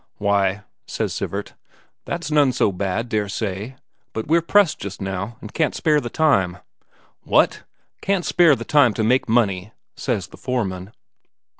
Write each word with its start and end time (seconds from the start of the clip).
"Why," 0.17 0.63
says 0.87 1.13
Sivert, 1.13 1.53
"that's 2.05 2.31
none 2.31 2.53
so 2.53 2.71
bad, 2.71 3.07
dare 3.07 3.29
say. 3.29 3.75
But 4.13 4.25
we're 4.25 4.41
pressed 4.41 4.79
just 4.79 4.99
now, 4.99 5.37
and 5.41 5.53
can't 5.53 5.75
spare 5.75 6.01
the 6.01 6.09
time." 6.09 6.57
"What? 7.21 7.61
Can't 8.01 8.25
spare 8.25 8.55
the 8.55 8.65
time 8.65 8.95
to 8.95 9.03
make 9.03 9.29
money!" 9.29 9.73
says 9.95 10.25
the 10.29 10.37
foreman. 10.37 10.91